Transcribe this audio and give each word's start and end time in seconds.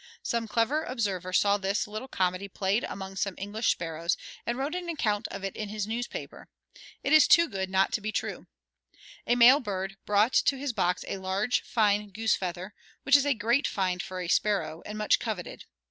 Some 0.23 0.47
clever 0.47 0.83
observer 0.83 1.31
saw 1.31 1.59
this 1.59 1.85
little 1.87 2.07
comedy 2.07 2.47
played 2.47 2.83
among 2.85 3.17
some 3.17 3.35
English 3.37 3.69
sparrows 3.69 4.17
and 4.47 4.57
wrote 4.57 4.73
an 4.73 4.89
account 4.89 5.27
of 5.27 5.43
it 5.43 5.55
in 5.55 5.69
his 5.69 5.85
newspaper; 5.85 6.47
it 7.03 7.13
is 7.13 7.27
too 7.27 7.47
good 7.47 7.69
not 7.69 7.91
to 7.93 8.01
be 8.01 8.11
true: 8.11 8.47
A 9.27 9.35
male 9.35 9.59
bird 9.59 9.97
brought 10.07 10.33
to 10.33 10.57
his 10.57 10.73
box 10.73 11.05
a 11.07 11.17
large, 11.17 11.61
fine 11.61 12.09
goose 12.09 12.35
feather, 12.35 12.73
which 13.03 13.15
is 13.15 13.27
a 13.27 13.35
great 13.35 13.67
find 13.67 14.01
for 14.01 14.19
a 14.21 14.27
sparrow 14.27 14.81
and 14.87 14.97
much 14.97 15.19
coveted. 15.19 15.65